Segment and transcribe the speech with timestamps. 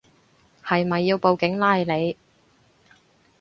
[0.63, 2.17] 係咪要報警拉你